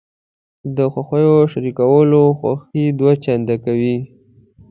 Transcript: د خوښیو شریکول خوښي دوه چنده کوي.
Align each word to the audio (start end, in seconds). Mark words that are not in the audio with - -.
د 0.75 0.77
خوښیو 0.93 1.35
شریکول 1.51 2.11
خوښي 2.39 2.85
دوه 2.99 3.13
چنده 3.23 3.55
کوي. 3.65 3.97